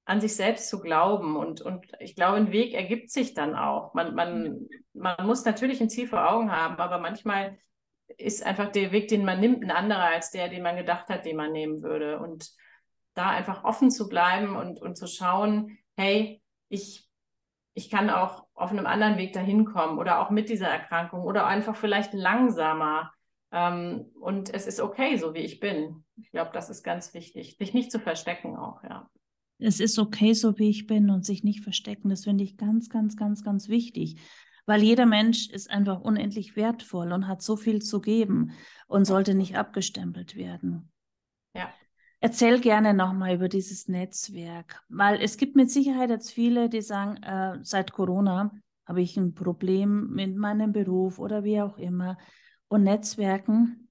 an 0.04 0.20
sich 0.20 0.34
selbst 0.34 0.68
zu 0.68 0.80
glauben. 0.80 1.36
Und, 1.36 1.60
und 1.60 1.86
ich 2.00 2.16
glaube, 2.16 2.36
ein 2.36 2.52
Weg 2.52 2.74
ergibt 2.74 3.10
sich 3.10 3.34
dann 3.34 3.54
auch. 3.54 3.94
Man, 3.94 4.14
man, 4.14 4.68
man 4.92 5.26
muss 5.26 5.44
natürlich 5.44 5.80
ein 5.80 5.90
Ziel 5.90 6.08
vor 6.08 6.30
Augen 6.30 6.50
haben, 6.50 6.76
aber 6.76 6.98
manchmal 6.98 7.58
ist 8.18 8.44
einfach 8.44 8.70
der 8.70 8.92
Weg, 8.92 9.08
den 9.08 9.24
man 9.24 9.40
nimmt, 9.40 9.62
ein 9.62 9.70
anderer 9.70 10.04
als 10.04 10.30
der, 10.30 10.48
den 10.48 10.62
man 10.62 10.76
gedacht 10.76 11.08
hat, 11.08 11.24
den 11.24 11.36
man 11.36 11.52
nehmen 11.52 11.82
würde. 11.82 12.18
Und 12.18 12.50
da 13.14 13.30
einfach 13.30 13.64
offen 13.64 13.90
zu 13.90 14.08
bleiben 14.08 14.56
und, 14.56 14.80
und 14.80 14.96
zu 14.96 15.06
schauen, 15.06 15.78
hey, 15.96 16.42
ich, 16.68 17.08
ich 17.74 17.90
kann 17.90 18.10
auch 18.10 18.46
auf 18.54 18.70
einem 18.70 18.86
anderen 18.86 19.18
Weg 19.18 19.32
dahin 19.32 19.64
kommen 19.64 19.98
oder 19.98 20.20
auch 20.20 20.30
mit 20.30 20.48
dieser 20.48 20.68
Erkrankung 20.68 21.22
oder 21.22 21.46
einfach 21.46 21.76
vielleicht 21.76 22.12
langsamer. 22.14 23.12
Ähm, 23.50 24.10
und 24.20 24.52
es 24.52 24.66
ist 24.66 24.80
okay, 24.80 25.16
so 25.16 25.34
wie 25.34 25.40
ich 25.40 25.60
bin. 25.60 26.04
Ich 26.16 26.30
glaube, 26.30 26.50
das 26.52 26.70
ist 26.70 26.82
ganz 26.82 27.14
wichtig, 27.14 27.56
sich 27.56 27.74
nicht 27.74 27.92
zu 27.92 28.00
verstecken 28.00 28.56
auch, 28.56 28.82
ja. 28.82 29.08
Es 29.64 29.80
ist 29.80 29.98
okay, 29.98 30.34
so 30.34 30.58
wie 30.58 30.70
ich 30.70 30.86
bin 30.86 31.10
und 31.10 31.24
sich 31.24 31.44
nicht 31.44 31.62
verstecken. 31.62 32.08
Das 32.08 32.24
finde 32.24 32.44
ich 32.44 32.56
ganz, 32.56 32.88
ganz, 32.88 33.16
ganz, 33.16 33.42
ganz 33.44 33.68
wichtig. 33.68 34.16
Weil 34.66 34.82
jeder 34.82 35.06
Mensch 35.06 35.48
ist 35.50 35.70
einfach 35.70 36.00
unendlich 36.00 36.54
wertvoll 36.56 37.12
und 37.12 37.26
hat 37.26 37.42
so 37.42 37.56
viel 37.56 37.82
zu 37.82 38.00
geben 38.00 38.52
und 38.86 39.04
sollte 39.04 39.34
nicht 39.34 39.56
abgestempelt 39.56 40.36
werden. 40.36 40.90
Ja. 41.54 41.72
Erzähl 42.20 42.60
gerne 42.60 42.94
nochmal 42.94 43.34
über 43.34 43.48
dieses 43.48 43.88
Netzwerk, 43.88 44.80
weil 44.88 45.20
es 45.20 45.36
gibt 45.36 45.56
mit 45.56 45.70
Sicherheit 45.70 46.10
jetzt 46.10 46.30
viele, 46.30 46.68
die 46.68 46.80
sagen, 46.80 47.20
äh, 47.22 47.58
seit 47.62 47.92
Corona 47.92 48.52
habe 48.86 49.00
ich 49.02 49.16
ein 49.16 49.34
Problem 49.34 50.10
mit 50.10 50.36
meinem 50.36 50.72
Beruf 50.72 51.18
oder 51.18 51.42
wie 51.42 51.60
auch 51.60 51.78
immer. 51.78 52.18
Und 52.68 52.84
Netzwerken, 52.84 53.88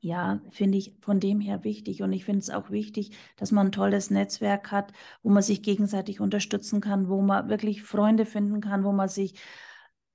ja, 0.00 0.40
finde 0.50 0.78
ich 0.78 0.94
von 1.00 1.20
dem 1.20 1.40
her 1.40 1.62
wichtig. 1.62 2.02
Und 2.02 2.12
ich 2.12 2.24
finde 2.24 2.40
es 2.40 2.50
auch 2.50 2.70
wichtig, 2.70 3.16
dass 3.36 3.52
man 3.52 3.68
ein 3.68 3.72
tolles 3.72 4.10
Netzwerk 4.10 4.72
hat, 4.72 4.92
wo 5.22 5.30
man 5.30 5.42
sich 5.42 5.62
gegenseitig 5.62 6.20
unterstützen 6.20 6.80
kann, 6.80 7.08
wo 7.08 7.20
man 7.20 7.48
wirklich 7.48 7.82
Freunde 7.82 8.24
finden 8.24 8.60
kann, 8.60 8.84
wo 8.84 8.92
man 8.92 9.08
sich 9.08 9.34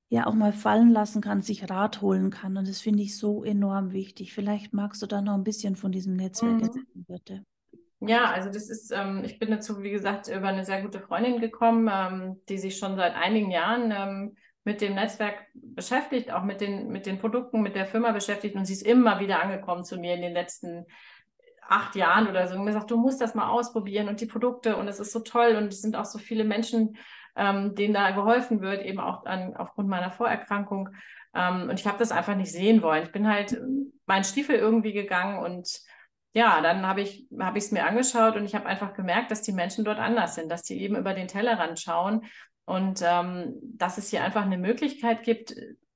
ja 0.09 0.27
auch 0.27 0.33
mal 0.33 0.53
fallen 0.53 0.91
lassen 0.91 1.21
kann, 1.21 1.41
sich 1.41 1.69
Rat 1.69 2.01
holen 2.01 2.31
kann. 2.31 2.57
Und 2.57 2.67
das 2.67 2.81
finde 2.81 3.03
ich 3.03 3.17
so 3.17 3.43
enorm 3.43 3.91
wichtig. 3.91 4.33
Vielleicht 4.33 4.73
magst 4.73 5.01
du 5.01 5.07
da 5.07 5.21
noch 5.21 5.35
ein 5.35 5.43
bisschen 5.43 5.75
von 5.75 5.91
diesem 5.91 6.15
Netzwerk 6.15 6.53
mhm. 6.53 6.63
erzählen, 6.63 7.05
bitte. 7.07 7.43
Ja, 8.01 8.31
also 8.31 8.49
das 8.49 8.69
ist, 8.69 8.91
ähm, 8.91 9.23
ich 9.23 9.39
bin 9.39 9.49
dazu, 9.49 9.81
wie 9.81 9.89
gesagt, 9.91 10.27
über 10.27 10.47
eine 10.47 10.65
sehr 10.65 10.81
gute 10.81 10.99
Freundin 10.99 11.39
gekommen, 11.39 11.89
ähm, 11.91 12.41
die 12.49 12.57
sich 12.57 12.77
schon 12.77 12.95
seit 12.97 13.15
einigen 13.15 13.51
Jahren 13.51 13.91
ähm, 13.91 14.35
mit 14.65 14.81
dem 14.81 14.95
Netzwerk 14.95 15.45
beschäftigt, 15.53 16.31
auch 16.31 16.43
mit 16.43 16.59
den, 16.59 16.89
mit 16.89 17.05
den 17.05 17.19
Produkten, 17.19 17.61
mit 17.61 17.75
der 17.75 17.85
Firma 17.85 18.11
beschäftigt 18.11 18.55
und 18.55 18.65
sie 18.65 18.73
ist 18.73 18.81
immer 18.81 19.19
wieder 19.19 19.41
angekommen 19.41 19.85
zu 19.85 19.97
mir 19.97 20.15
in 20.15 20.21
den 20.21 20.33
letzten 20.33 20.85
acht 21.67 21.95
Jahren 21.95 22.27
oder 22.27 22.47
so, 22.47 22.55
und 22.55 22.65
mir 22.65 22.73
sagt, 22.73 22.91
du 22.91 22.97
musst 22.97 23.21
das 23.21 23.35
mal 23.35 23.49
ausprobieren 23.49 24.09
und 24.09 24.21
die 24.21 24.25
Produkte 24.25 24.75
und 24.75 24.87
es 24.87 24.99
ist 24.99 25.11
so 25.11 25.19
toll 25.19 25.55
und 25.55 25.67
es 25.67 25.81
sind 25.81 25.95
auch 25.95 26.05
so 26.05 26.19
viele 26.19 26.43
Menschen, 26.43 26.97
ähm, 27.35 27.75
denen 27.75 27.93
da 27.93 28.11
geholfen 28.11 28.61
wird, 28.61 28.83
eben 28.83 28.99
auch 28.99 29.25
an, 29.25 29.55
aufgrund 29.55 29.87
meiner 29.87 30.11
Vorerkrankung. 30.11 30.89
Ähm, 31.33 31.69
und 31.69 31.79
ich 31.79 31.87
habe 31.87 31.97
das 31.97 32.11
einfach 32.11 32.35
nicht 32.35 32.51
sehen 32.51 32.81
wollen. 32.81 33.03
Ich 33.03 33.11
bin 33.11 33.27
halt 33.27 33.59
meinen 34.05 34.23
Stiefel 34.23 34.55
irgendwie 34.55 34.93
gegangen 34.93 35.39
und 35.39 35.81
ja, 36.33 36.61
dann 36.61 36.85
habe 36.85 37.01
ich 37.01 37.27
habe 37.39 37.57
ich 37.57 37.65
es 37.65 37.71
mir 37.71 37.85
angeschaut 37.85 38.35
und 38.35 38.45
ich 38.45 38.55
habe 38.55 38.65
einfach 38.65 38.93
gemerkt, 38.93 39.31
dass 39.31 39.41
die 39.41 39.53
Menschen 39.53 39.85
dort 39.85 39.99
anders 39.99 40.35
sind, 40.35 40.49
dass 40.49 40.63
die 40.63 40.81
eben 40.81 40.95
über 40.95 41.13
den 41.13 41.27
Tellerrand 41.27 41.79
schauen 41.79 42.25
und 42.65 43.01
ähm, 43.03 43.55
dass 43.61 43.97
es 43.97 44.09
hier 44.09 44.23
einfach 44.23 44.43
eine 44.43 44.57
Möglichkeit 44.57 45.23
gibt, 45.23 45.55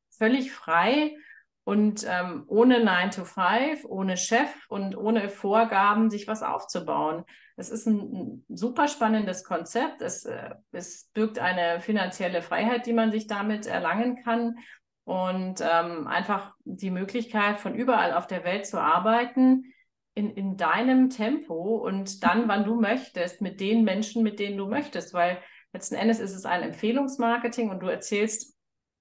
völlig 0.10 0.52
frei 0.52 1.16
und 1.64 2.06
ähm, 2.08 2.46
ohne 2.48 2.84
9 2.84 3.12
to 3.12 3.26
5, 3.26 3.86
ohne 3.86 4.18
Chef 4.18 4.50
und 4.70 4.98
ohne 4.98 5.30
Vorgaben 5.30 6.10
sich 6.10 6.28
was 6.28 6.42
aufzubauen. 6.42 7.24
Es 7.58 7.70
ist 7.70 7.86
ein, 7.86 8.00
ein 8.00 8.46
super 8.50 8.88
spannendes 8.88 9.44
Konzept. 9.44 10.02
Es, 10.02 10.26
äh, 10.26 10.56
es 10.72 11.10
birgt 11.14 11.40
eine 11.40 11.80
finanzielle 11.82 12.42
Freiheit, 12.42 12.86
die 12.86 12.94
man 12.94 13.12
sich 13.12 13.28
damit 13.28 13.68
erlangen 13.68 14.24
kann 14.24 14.58
und 15.04 15.62
ähm, 15.62 16.08
einfach 16.08 16.54
die 16.66 16.92
Möglichkeit, 16.92 17.60
von 17.60 17.76
überall 17.76 18.14
auf 18.14 18.28
der 18.28 18.44
Welt 18.44 18.66
zu 18.66 18.80
arbeiten, 18.80 19.74
in, 20.14 20.32
in 20.32 20.58
deinem 20.58 21.10
Tempo 21.10 21.78
und 21.78 22.24
dann, 22.24 22.48
wann 22.48 22.66
du 22.66 22.80
möchtest, 22.80 23.42
mit 23.42 23.60
den 23.60 23.84
Menschen, 23.84 24.22
mit 24.22 24.40
denen 24.40 24.58
du 24.58 24.68
möchtest, 24.68 25.14
weil 25.14 25.38
letzten 25.74 25.96
Endes 25.96 26.20
ist 26.20 26.36
es 26.36 26.46
ein 26.46 26.64
Empfehlungsmarketing 26.64 27.70
und 27.70 27.80
du 27.80 27.88
erzählst 27.88 28.56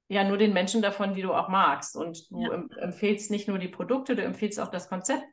ja 0.09 0.25
nur 0.25 0.39
den 0.39 0.53
Menschen 0.53 0.83
davon, 0.83 1.15
die 1.15 1.23
du 1.23 1.33
auch 1.33 1.49
magst. 1.49 1.97
Und 1.97 2.31
du 2.31 2.43
ja. 2.43 2.65
empfehlst 2.81 3.31
nicht 3.31 3.49
nur 3.49 3.59
die 3.59 3.69
Produkte, 3.69 4.17
du 4.17 4.23
empfiehlst 4.23 4.61
auch 4.61 4.71
das 4.71 4.89
Konzept, 4.89 5.25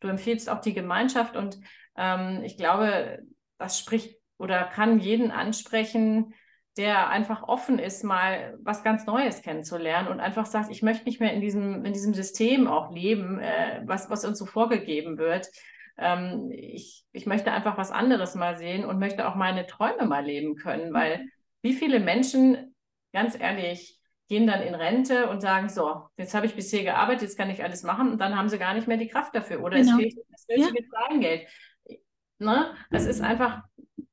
du 0.00 0.08
empfiehlst 0.08 0.48
auch 0.50 0.60
die 0.60 0.74
Gemeinschaft. 0.74 1.36
Und 1.36 1.58
ähm, 1.96 2.42
ich 2.44 2.56
glaube, 2.56 3.20
das 3.58 3.78
spricht 3.78 4.18
oder 4.38 4.64
kann 4.64 4.98
jeden 4.98 5.30
ansprechen, 5.30 6.34
der 6.76 7.08
einfach 7.08 7.44
offen 7.44 7.78
ist, 7.78 8.02
mal 8.02 8.58
was 8.60 8.82
ganz 8.82 9.06
Neues 9.06 9.42
kennenzulernen 9.42 10.08
und 10.08 10.18
einfach 10.18 10.46
sagt, 10.46 10.72
ich 10.72 10.82
möchte 10.82 11.04
nicht 11.04 11.20
mehr 11.20 11.32
in 11.32 11.40
diesem, 11.40 11.84
in 11.84 11.92
diesem 11.92 12.14
System 12.14 12.66
auch 12.66 12.92
leben, 12.92 13.38
äh, 13.38 13.82
was, 13.84 14.10
was 14.10 14.24
uns 14.24 14.38
so 14.38 14.46
vorgegeben 14.46 15.16
wird. 15.16 15.48
Ähm, 15.96 16.50
ich, 16.50 17.04
ich 17.12 17.26
möchte 17.26 17.52
einfach 17.52 17.78
was 17.78 17.90
anderes 17.90 18.34
mal 18.34 18.56
sehen 18.56 18.84
und 18.84 18.98
möchte 18.98 19.28
auch 19.28 19.34
meine 19.34 19.66
Träume 19.66 20.06
mal 20.06 20.24
leben 20.24 20.56
können, 20.56 20.92
weil 20.92 21.18
mhm. 21.18 21.30
wie 21.62 21.72
viele 21.72 22.00
Menschen, 22.00 22.74
ganz 23.12 23.38
ehrlich, 23.38 24.00
gehen 24.28 24.46
dann 24.46 24.62
in 24.62 24.74
Rente 24.74 25.28
und 25.28 25.40
sagen, 25.40 25.68
so, 25.68 26.08
jetzt 26.16 26.34
habe 26.34 26.46
ich 26.46 26.54
bisher 26.54 26.82
gearbeitet, 26.82 27.22
jetzt 27.22 27.36
kann 27.36 27.50
ich 27.50 27.62
alles 27.62 27.82
machen 27.82 28.10
und 28.10 28.18
dann 28.18 28.36
haben 28.36 28.48
sie 28.48 28.58
gar 28.58 28.74
nicht 28.74 28.88
mehr 28.88 28.96
die 28.96 29.08
Kraft 29.08 29.34
dafür 29.34 29.62
oder 29.62 29.78
genau. 29.78 29.92
es 29.92 30.02
fehlt 30.02 30.18
das 30.30 30.46
nötige 30.48 30.82
ja. 30.82 31.06
Kleingeld. 31.06 31.48
Ne? 32.38 32.74
Das 32.90 33.06
ist 33.06 33.20
einfach 33.20 33.62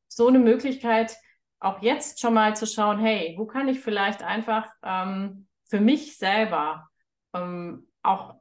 so 0.08 0.28
eine 0.28 0.40
Möglichkeit, 0.40 1.16
auch 1.60 1.82
jetzt 1.82 2.20
schon 2.20 2.34
mal 2.34 2.56
zu 2.56 2.66
schauen, 2.66 3.00
hey, 3.00 3.36
wo 3.38 3.46
kann 3.46 3.68
ich 3.68 3.80
vielleicht 3.80 4.24
einfach 4.24 4.68
ähm, 4.84 5.48
für 5.70 5.80
mich 5.80 6.18
selber 6.18 6.90
ähm, 7.34 7.88
auch 8.04 8.41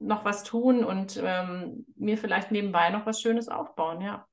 noch 0.00 0.24
was 0.24 0.42
tun 0.42 0.84
und 0.84 1.20
ähm, 1.22 1.86
mir 1.96 2.18
vielleicht 2.18 2.50
nebenbei 2.50 2.90
noch 2.90 3.06
was 3.06 3.20
Schönes 3.20 3.48
aufbauen, 3.48 4.00
ja. 4.00 4.26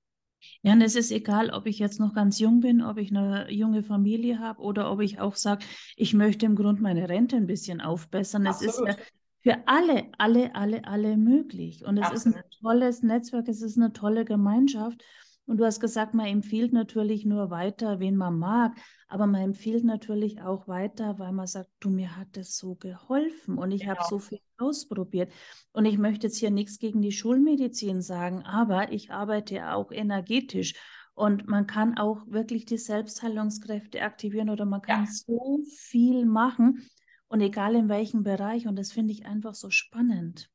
Ja, 0.61 0.73
und 0.73 0.81
es 0.81 0.95
ist 0.95 1.11
egal, 1.11 1.49
ob 1.49 1.65
ich 1.65 1.79
jetzt 1.79 1.99
noch 1.99 2.13
ganz 2.13 2.39
jung 2.39 2.59
bin, 2.59 2.81
ob 2.81 2.97
ich 2.97 3.09
eine 3.09 3.51
junge 3.51 3.83
Familie 3.83 4.39
habe 4.39 4.61
oder 4.61 4.91
ob 4.91 5.01
ich 5.01 5.19
auch 5.19 5.35
sage, 5.35 5.65
ich 5.95 6.13
möchte 6.13 6.45
im 6.45 6.55
Grunde 6.55 6.81
meine 6.81 7.09
Rente 7.09 7.35
ein 7.35 7.47
bisschen 7.47 7.81
aufbessern. 7.81 8.45
Absolut. 8.45 8.73
Es 8.73 8.79
ist 8.79 8.87
ja 8.87 9.05
für 9.47 9.63
alle, 9.65 10.11
alle, 10.17 10.53
alle, 10.55 10.85
alle 10.85 11.15
möglich. 11.15 11.85
Und 11.85 11.97
es 11.97 12.05
Absolut. 12.05 12.37
ist 12.37 12.43
ein 12.43 12.49
tolles 12.61 13.03
Netzwerk, 13.03 13.47
es 13.47 13.61
ist 13.61 13.77
eine 13.77 13.93
tolle 13.93 14.25
Gemeinschaft. 14.25 15.03
Und 15.47 15.57
du 15.57 15.65
hast 15.65 15.79
gesagt, 15.79 16.13
man 16.13 16.25
empfiehlt 16.25 16.73
natürlich 16.73 17.25
nur 17.25 17.49
weiter, 17.49 18.01
wen 18.01 18.17
man 18.17 18.37
mag, 18.37 18.77
aber 19.07 19.27
man 19.27 19.41
empfiehlt 19.41 19.85
natürlich 19.85 20.41
auch 20.41 20.67
weiter, 20.67 21.19
weil 21.19 21.31
man 21.31 21.47
sagt, 21.47 21.69
du, 21.79 21.89
mir 21.89 22.17
hat 22.17 22.27
das 22.33 22.57
so 22.57 22.75
geholfen 22.75 23.57
und 23.57 23.71
ich 23.71 23.81
genau. 23.81 23.95
habe 23.95 24.03
so 24.09 24.19
viel 24.19 24.41
ausprobiert. 24.57 25.31
Und 25.71 25.85
ich 25.85 25.97
möchte 25.97 26.27
jetzt 26.27 26.37
hier 26.37 26.51
nichts 26.51 26.79
gegen 26.79 27.01
die 27.01 27.13
Schulmedizin 27.13 28.01
sagen, 28.01 28.43
aber 28.43 28.91
ich 28.91 29.11
arbeite 29.11 29.71
auch 29.71 29.91
energetisch. 29.93 30.73
Und 31.13 31.47
man 31.47 31.65
kann 31.65 31.97
auch 31.97 32.27
wirklich 32.27 32.65
die 32.65 32.77
Selbstheilungskräfte 32.77 34.01
aktivieren 34.01 34.49
oder 34.49 34.65
man 34.65 34.81
kann 34.81 35.05
ja. 35.05 35.09
so 35.09 35.61
viel 35.77 36.25
machen 36.25 36.85
und 37.29 37.39
egal 37.39 37.73
in 37.75 37.87
welchem 37.87 38.23
Bereich. 38.23 38.67
Und 38.67 38.77
das 38.77 38.91
finde 38.91 39.13
ich 39.13 39.25
einfach 39.25 39.55
so 39.55 39.69
spannend. 39.69 40.51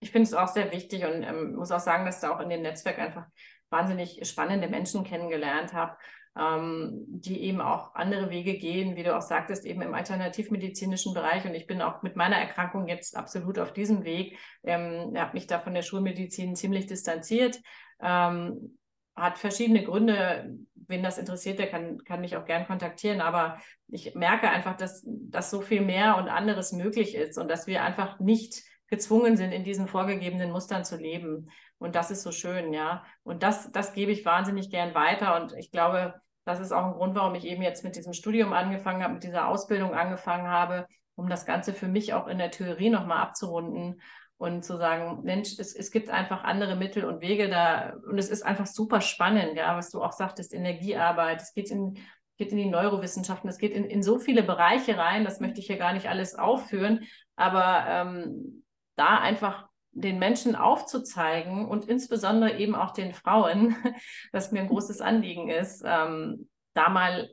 Ich 0.00 0.10
finde 0.10 0.24
es 0.24 0.34
auch 0.34 0.48
sehr 0.48 0.72
wichtig 0.72 1.04
und 1.04 1.22
ähm, 1.22 1.54
muss 1.54 1.70
auch 1.70 1.80
sagen, 1.80 2.04
dass 2.04 2.20
da 2.20 2.34
auch 2.34 2.40
in 2.40 2.48
dem 2.48 2.62
Netzwerk 2.62 2.98
einfach 2.98 3.26
wahnsinnig 3.72 4.20
spannende 4.28 4.68
Menschen 4.68 5.02
kennengelernt 5.02 5.72
habe, 5.72 5.96
ähm, 6.38 7.04
die 7.08 7.42
eben 7.42 7.60
auch 7.60 7.94
andere 7.94 8.30
Wege 8.30 8.56
gehen, 8.56 8.96
wie 8.96 9.02
du 9.02 9.16
auch 9.16 9.22
sagtest, 9.22 9.66
eben 9.66 9.82
im 9.82 9.94
alternativmedizinischen 9.94 11.14
Bereich. 11.14 11.44
Und 11.44 11.54
ich 11.54 11.66
bin 11.66 11.82
auch 11.82 12.02
mit 12.02 12.16
meiner 12.16 12.36
Erkrankung 12.36 12.88
jetzt 12.88 13.16
absolut 13.16 13.58
auf 13.58 13.72
diesem 13.72 14.04
Weg. 14.04 14.38
Ähm, 14.62 15.12
habe 15.16 15.34
mich 15.34 15.46
da 15.46 15.58
von 15.58 15.74
der 15.74 15.82
Schulmedizin 15.82 16.56
ziemlich 16.56 16.86
distanziert. 16.86 17.60
Ähm, 18.00 18.78
hat 19.14 19.38
verschiedene 19.38 19.84
Gründe. 19.84 20.56
Wen 20.74 21.02
das 21.02 21.18
interessiert, 21.18 21.58
der 21.58 21.68
kann, 21.68 22.02
kann 22.04 22.20
mich 22.20 22.36
auch 22.36 22.44
gern 22.44 22.66
kontaktieren. 22.66 23.20
Aber 23.20 23.58
ich 23.88 24.14
merke 24.14 24.48
einfach, 24.48 24.76
dass, 24.76 25.04
dass 25.06 25.50
so 25.50 25.60
viel 25.60 25.80
mehr 25.80 26.16
und 26.16 26.28
anderes 26.28 26.72
möglich 26.72 27.14
ist 27.14 27.38
und 27.38 27.50
dass 27.50 27.66
wir 27.66 27.82
einfach 27.82 28.20
nicht 28.20 28.62
gezwungen 28.92 29.38
sind, 29.38 29.52
in 29.52 29.64
diesen 29.64 29.88
vorgegebenen 29.88 30.52
Mustern 30.52 30.84
zu 30.84 30.96
leben. 30.96 31.50
Und 31.78 31.94
das 31.94 32.10
ist 32.10 32.22
so 32.22 32.30
schön, 32.30 32.74
ja. 32.74 33.04
Und 33.22 33.42
das, 33.42 33.72
das 33.72 33.94
gebe 33.94 34.12
ich 34.12 34.26
wahnsinnig 34.26 34.70
gern 34.70 34.94
weiter. 34.94 35.40
Und 35.40 35.54
ich 35.56 35.70
glaube, 35.70 36.12
das 36.44 36.60
ist 36.60 36.72
auch 36.72 36.84
ein 36.84 36.92
Grund, 36.92 37.14
warum 37.14 37.34
ich 37.34 37.46
eben 37.46 37.62
jetzt 37.62 37.84
mit 37.84 37.96
diesem 37.96 38.12
Studium 38.12 38.52
angefangen 38.52 39.02
habe, 39.02 39.14
mit 39.14 39.24
dieser 39.24 39.48
Ausbildung 39.48 39.94
angefangen 39.94 40.46
habe, 40.46 40.86
um 41.14 41.30
das 41.30 41.46
Ganze 41.46 41.72
für 41.72 41.88
mich 41.88 42.12
auch 42.12 42.26
in 42.26 42.36
der 42.36 42.50
Theorie 42.50 42.90
nochmal 42.90 43.22
abzurunden 43.22 44.02
und 44.36 44.62
zu 44.62 44.76
sagen, 44.76 45.22
Mensch, 45.22 45.58
es, 45.58 45.74
es 45.74 45.90
gibt 45.90 46.10
einfach 46.10 46.44
andere 46.44 46.76
Mittel 46.76 47.06
und 47.06 47.22
Wege 47.22 47.48
da. 47.48 47.94
Und 48.06 48.18
es 48.18 48.28
ist 48.28 48.42
einfach 48.42 48.66
super 48.66 49.00
spannend, 49.00 49.56
ja, 49.56 49.74
was 49.74 49.88
du 49.88 50.02
auch 50.02 50.12
sagtest, 50.12 50.52
Energiearbeit. 50.52 51.40
Es 51.40 51.54
geht 51.54 51.70
in, 51.70 51.96
geht 52.36 52.52
in 52.52 52.58
die 52.58 52.68
Neurowissenschaften, 52.68 53.48
es 53.48 53.56
geht 53.56 53.72
in, 53.72 53.86
in 53.86 54.02
so 54.02 54.18
viele 54.18 54.42
Bereiche 54.42 54.98
rein, 54.98 55.24
das 55.24 55.40
möchte 55.40 55.60
ich 55.60 55.66
hier 55.66 55.78
gar 55.78 55.94
nicht 55.94 56.10
alles 56.10 56.34
aufführen, 56.34 57.06
aber 57.36 57.86
ähm, 57.88 58.61
da 59.02 59.18
einfach 59.18 59.68
den 59.90 60.18
Menschen 60.18 60.54
aufzuzeigen 60.54 61.66
und 61.66 61.86
insbesondere 61.86 62.56
eben 62.58 62.74
auch 62.74 62.92
den 62.92 63.12
Frauen, 63.12 63.76
was 64.32 64.52
mir 64.52 64.60
ein 64.60 64.68
großes 64.68 65.00
Anliegen 65.00 65.48
ist, 65.48 65.82
ähm, 65.84 66.48
da 66.72 66.88
mal 66.88 67.28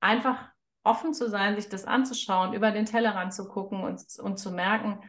einfach 0.00 0.48
offen 0.82 1.12
zu 1.12 1.28
sein, 1.28 1.56
sich 1.56 1.68
das 1.68 1.84
anzuschauen, 1.84 2.54
über 2.54 2.70
den 2.70 2.86
Tellerrand 2.86 3.34
zu 3.34 3.48
gucken 3.48 3.82
und, 3.82 4.02
und 4.22 4.38
zu 4.38 4.50
merken, 4.50 5.00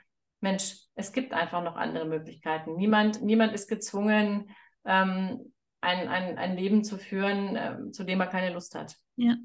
Mensch, 0.42 0.76
es 0.96 1.14
gibt 1.14 1.34
einfach 1.34 1.64
noch 1.64 1.76
andere 1.76 2.06
Möglichkeiten. 2.06 2.76
Niemand, 2.76 3.22
niemand 3.22 3.54
ist 3.54 3.70
gezwungen, 3.70 4.50
ähm, 4.84 5.54
ein, 5.82 6.08
ein, 6.10 6.38
ein 6.38 6.58
Leben 6.58 6.84
zu 6.84 6.98
führen, 6.98 7.56
äh, 7.56 7.92
zu 7.92 8.04
dem 8.04 8.20
er 8.20 8.28
keine 8.28 8.52
Lust 8.52 8.76
hat. 8.76 8.98
Ja, 9.16 9.36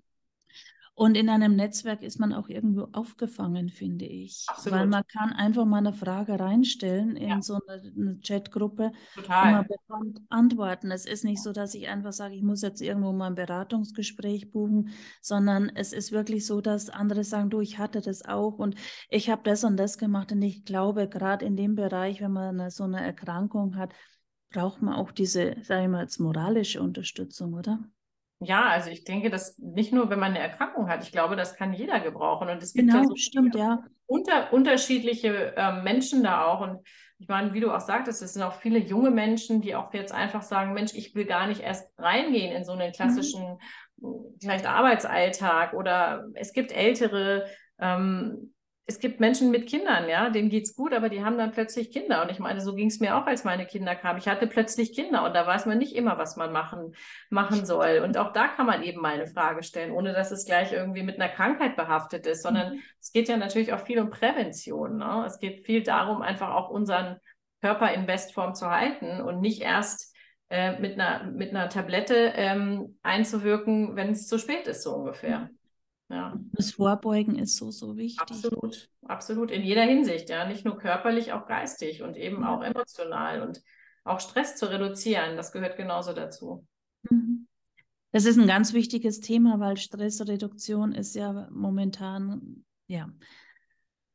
und 0.99 1.15
in 1.15 1.29
einem 1.29 1.57
Netzwerk 1.57 2.03
ist 2.03 2.19
man 2.19 2.33
auch 2.33 2.49
irgendwo 2.49 2.89
aufgefangen, 2.93 3.69
finde 3.69 4.07
ich. 4.07 4.47
Absolut. 4.49 4.79
Weil 4.79 4.87
man 4.87 5.07
kann 5.07 5.31
einfach 5.31 5.67
mal 5.67 5.77
eine 5.77 5.93
Frage 5.93 6.41
reinstellen 6.41 7.17
in 7.17 7.29
ja. 7.29 7.43
so 7.43 7.59
eine, 7.69 7.83
eine 7.95 8.19
Chatgruppe 8.27 8.93
Total. 9.15 9.45
und 9.45 9.53
man 9.53 9.67
bekommt 9.67 10.21
Antworten. 10.31 10.91
Es 10.91 11.05
ist 11.05 11.23
nicht 11.23 11.43
so, 11.43 11.53
dass 11.53 11.75
ich 11.75 11.89
einfach 11.89 12.15
sage, 12.15 12.35
ich 12.35 12.43
muss 12.43 12.63
jetzt 12.63 12.81
irgendwo 12.81 13.13
mal 13.13 13.27
ein 13.27 13.35
Beratungsgespräch 13.35 14.51
buchen, 14.51 14.89
sondern 15.21 15.69
es 15.69 15.93
ist 15.93 16.13
wirklich 16.13 16.47
so, 16.47 16.63
dass 16.63 16.89
andere 16.89 17.25
sagen, 17.25 17.51
du, 17.51 17.61
ich 17.61 17.77
hatte 17.77 18.01
das 18.01 18.25
auch 18.25 18.59
und 18.59 18.75
ich 19.11 19.29
habe 19.29 19.43
das 19.45 19.65
und 19.65 19.77
das 19.77 19.99
gemacht. 19.99 20.33
Und 20.33 20.41
ich 20.41 20.65
glaube, 20.65 21.11
gerade 21.11 21.45
in 21.45 21.57
dem 21.57 21.75
Bereich, 21.75 22.23
wenn 22.23 22.33
man 22.33 22.59
eine, 22.59 22.71
so 22.71 22.85
eine 22.85 23.05
Erkrankung 23.05 23.77
hat, 23.77 23.93
braucht 24.49 24.81
man 24.81 24.95
auch 24.95 25.13
diese, 25.13 25.57
sage 25.63 25.83
ich 25.83 25.89
mal, 25.91 25.99
als 25.99 26.19
moralische 26.19 26.81
Unterstützung, 26.81 27.53
oder? 27.53 27.81
Ja, 28.41 28.67
also 28.67 28.91
ich 28.91 29.05
denke, 29.05 29.31
dass 29.31 29.59
nicht 29.59 29.93
nur, 29.93 30.11
wenn 30.11 30.19
man 30.19 30.33
eine 30.33 30.41
Erkrankung 30.41 30.89
hat, 30.89 31.03
ich 31.03 31.11
glaube, 31.11 31.37
das 31.37 31.57
kann 31.57 31.73
jeder 31.73 32.01
gebrauchen. 32.01 32.49
Und 32.49 32.63
es 32.63 32.75
gibt 32.75 32.89
genau, 32.89 33.03
ja 33.03 33.09
so 33.09 33.17
stimmt, 33.17 33.55
ja. 33.55 33.83
Unter, 34.07 34.53
unterschiedliche 34.53 35.57
äh, 35.57 35.83
Menschen 35.83 36.23
da 36.23 36.45
auch. 36.45 36.61
Und 36.61 36.87
ich 37.19 37.29
meine, 37.29 37.55
wie 37.55 37.61
du 37.61 37.73
auch 37.73 37.81
sagtest, 37.81 38.21
es 38.23 38.35
sind 38.35 38.43
auch 38.43 38.61
viele 38.61 38.79
junge 38.79 39.11
Menschen, 39.11 39.63
die 39.63 39.75
auch 39.75 39.93
jetzt 39.95 40.13
einfach 40.13 40.43
sagen, 40.43 40.75
Mensch, 40.75 40.93
ich 40.95 41.15
will 41.15 41.25
gar 41.25 41.47
nicht 41.47 41.63
erst 41.63 41.91
reingehen 41.99 42.55
in 42.55 42.65
so 42.65 42.73
einen 42.73 42.89
mhm. 42.89 42.93
klassischen, 42.93 43.59
mhm. 43.97 44.37
vielleicht 44.39 44.67
Arbeitsalltag. 44.67 45.73
Oder 45.73 46.27
es 46.35 46.53
gibt 46.53 46.73
ältere, 46.73 47.47
ähm, 47.79 48.53
es 48.89 49.01
gibt 49.01 49.19
Menschen 49.19 49.51
mit 49.51 49.67
Kindern, 49.69 50.09
ja, 50.09 50.31
denen 50.31 50.49
geht's 50.49 50.77
gut, 50.77 50.95
aber 50.95 51.09
die 51.09 51.25
haben 51.25 51.37
dann 51.37 51.51
plötzlich 51.51 51.91
Kinder. 51.91 52.23
Und 52.23 52.31
ich 52.31 52.39
meine, 52.39 52.61
so 52.61 52.73
ging 52.73 52.87
es 52.87 53.01
mir 53.01 53.17
auch, 53.17 53.27
als 53.27 53.43
meine 53.43 53.67
Kinder 53.67 53.97
kamen. 53.97 54.21
Ich 54.21 54.29
hatte 54.29 54.47
plötzlich 54.47 54.95
Kinder 54.95 55.25
und 55.25 55.35
da 55.35 55.45
weiß 55.45 55.67
man 55.67 55.79
nicht 55.79 55.97
immer, 55.97 56.19
was 56.19 56.37
man 56.37 56.53
machen, 56.53 56.95
machen 57.29 57.67
soll. 57.67 58.01
Und 58.05 58.17
auch 58.17 58.33
da 58.33 58.47
kann 58.47 58.65
man 58.65 58.85
eben 58.85 59.01
mal 59.01 59.15
eine 59.15 59.27
Frage 59.27 59.65
stellen, 59.65 59.91
ohne 59.91 60.13
dass 60.13 60.31
es 60.31 60.47
gleich 60.47 60.73
irgendwie 60.73 61.03
mit 61.03 61.17
einer 61.17 61.29
Krankheit 61.29 61.75
behaftet 61.75 62.27
ist, 62.27 62.45
sondern 62.45 62.75
mhm. 62.75 62.83
es 63.01 63.11
geht 63.11 63.29
ja 63.29 63.37
natürlich 63.37 63.73
auch 63.73 63.81
viel 63.81 63.99
um 63.99 64.11
Prävention. 64.11 64.99
Ne? 64.99 65.25
Es 65.27 65.41
geht 65.41 65.67
viel 65.67 65.83
darum, 65.83 66.23
einfach 66.23 66.55
auch 66.55 66.71
unseren 66.71 67.17
Körper 67.61 67.93
in 67.93 68.07
Bestform 68.07 68.55
zu 68.55 68.71
halten 68.71 69.21
und 69.21 69.41
nicht 69.41 69.63
erst 69.63 70.15
äh, 70.49 70.79
mit, 70.79 70.93
einer, 70.93 71.25
mit 71.25 71.51
einer 71.51 71.69
Tablette 71.69 72.33
ähm, 72.37 72.99
einzuwirken, 73.03 73.97
wenn 73.97 74.11
es 74.11 74.29
zu 74.29 74.39
spät 74.39 74.69
ist, 74.69 74.85
so 74.85 74.95
ungefähr. 74.95 75.51
Ja. 76.09 76.39
Das 76.53 76.73
Vorbeugen 76.73 77.37
ist 77.37 77.57
so, 77.57 77.71
so 77.71 77.97
wichtig. 77.97 78.21
Absolut, 78.21 78.89
absolut. 79.03 79.51
In 79.51 79.63
jeder 79.63 79.83
Hinsicht, 79.83 80.29
ja. 80.31 80.47
Nicht 80.47 80.65
nur 80.65 80.79
körperlich, 80.79 81.33
auch 81.33 81.47
geistig 81.47 82.03
und 82.03 82.17
eben 82.17 82.45
auch 82.45 82.63
emotional 82.63 83.43
und 83.43 83.61
auch 84.05 84.21
Stress 84.21 84.57
zu 84.57 84.71
reduzieren. 84.71 85.37
Das 85.37 85.53
gehört 85.53 85.77
genauso 85.77 86.13
dazu. 86.13 86.67
Mhm. 87.11 87.49
Das 88.13 88.25
ist 88.25 88.39
ein 88.39 88.47
ganz 88.47 88.73
wichtiges 88.73 89.21
Thema, 89.21 89.59
weil 89.61 89.77
Stressreduktion 89.77 90.93
ist 90.93 91.15
ja 91.17 91.49
momentan 91.51 92.65
ja 92.87 93.11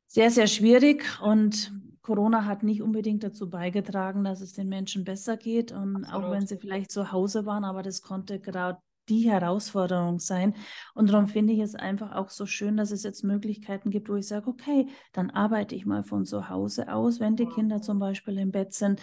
sehr, 0.08 0.32
sehr 0.32 0.48
schwierig 0.48 1.04
und 1.22 1.72
Corona 2.02 2.46
hat 2.46 2.64
nicht 2.64 2.82
unbedingt 2.82 3.24
dazu 3.24 3.50
beigetragen, 3.50 4.24
dass 4.24 4.42
es 4.42 4.54
den 4.54 4.70
Menschen 4.70 5.04
besser 5.04 5.38
geht 5.38 5.72
und 5.72 6.06
Absolut. 6.06 6.26
auch 6.26 6.32
wenn 6.32 6.48
sie 6.48 6.58
vielleicht 6.58 6.92
zu 6.92 7.12
Hause 7.12 7.46
waren, 7.46 7.64
aber 7.64 7.84
das 7.84 8.02
konnte 8.02 8.40
gerade 8.40 8.82
die 9.10 9.30
Herausforderung 9.30 10.20
sein. 10.20 10.56
Und 10.94 11.12
darum 11.12 11.28
finde 11.28 11.54
ich 11.54 11.60
es 11.60 11.76
einfach 11.76 12.14
auch 12.14 12.30
so 12.30 12.46
schön, 12.46 12.78
dass 12.78 12.92
es 12.92 13.04
jetzt 13.04 13.24
Möglichkeiten 13.24 13.90
gibt, 13.90 14.10
wo 14.10 14.16
ich 14.16 14.28
sage, 14.28 14.48
okay, 14.48 14.88
dann 15.14 15.30
arbeite 15.30 15.76
ich 15.76 15.86
mal 15.86 16.04
von 16.04 16.26
zu 16.26 16.50
Hause 16.50 16.92
aus, 16.94 17.20
wenn 17.20 17.36
die 17.36 17.48
Kinder 17.48 17.82
zum 17.82 18.00
Beispiel 18.00 18.38
im 18.38 18.52
Bett 18.52 18.74
sind. 18.74 19.02